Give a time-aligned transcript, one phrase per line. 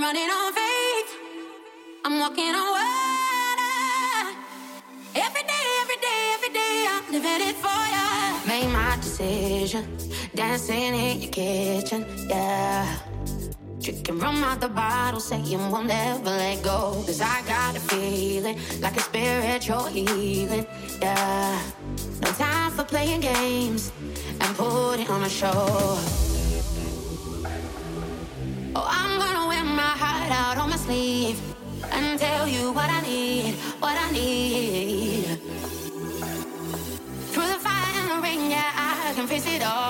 [0.00, 1.10] I'm running on faith.
[2.06, 4.38] I'm walking on water.
[5.14, 8.40] Every day, every day, every day, I'm living it for ya.
[8.48, 9.84] Made my decision,
[10.34, 12.96] dancing in your kitchen, yeah.
[13.78, 17.02] Drinking rum out the bottle, saying we'll never let go.
[17.04, 20.66] Cause I got a feeling like a spiritual healing,
[21.02, 21.60] yeah.
[22.22, 23.92] No time for playing games
[24.40, 26.39] and putting on a show.
[32.40, 35.26] Tell you what I need, what I need.
[37.32, 39.89] Through the fire and the rain, yeah, I can face it all.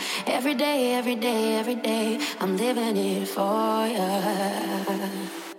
[0.41, 5.50] Every day, every day, every day, I'm living it for you.